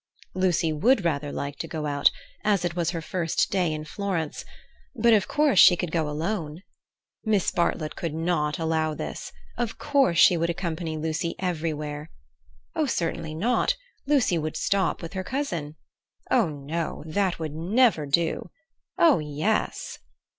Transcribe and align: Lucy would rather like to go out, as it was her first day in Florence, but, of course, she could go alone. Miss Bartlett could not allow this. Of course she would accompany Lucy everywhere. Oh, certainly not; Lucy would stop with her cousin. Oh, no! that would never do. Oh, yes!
Lucy 0.33 0.73
would 0.73 1.05
rather 1.05 1.31
like 1.31 1.57
to 1.59 1.67
go 1.67 1.85
out, 1.85 2.09
as 2.43 2.65
it 2.65 2.75
was 2.75 2.89
her 2.89 3.03
first 3.03 3.51
day 3.51 3.71
in 3.71 3.85
Florence, 3.85 4.43
but, 4.95 5.13
of 5.13 5.27
course, 5.27 5.59
she 5.59 5.75
could 5.75 5.91
go 5.91 6.09
alone. 6.09 6.63
Miss 7.23 7.51
Bartlett 7.51 7.95
could 7.95 8.15
not 8.15 8.57
allow 8.57 8.95
this. 8.95 9.31
Of 9.59 9.77
course 9.77 10.17
she 10.17 10.37
would 10.37 10.49
accompany 10.49 10.97
Lucy 10.97 11.35
everywhere. 11.37 12.09
Oh, 12.75 12.87
certainly 12.87 13.35
not; 13.35 13.75
Lucy 14.07 14.39
would 14.39 14.57
stop 14.57 15.03
with 15.03 15.13
her 15.13 15.23
cousin. 15.23 15.75
Oh, 16.31 16.49
no! 16.49 17.03
that 17.05 17.37
would 17.37 17.53
never 17.53 18.07
do. 18.07 18.49
Oh, 18.97 19.19
yes! 19.19 19.99